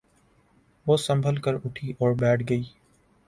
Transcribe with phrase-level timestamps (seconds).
[0.85, 2.63] وہ سنبھل کر اٹھی اور بیٹھ گئی۔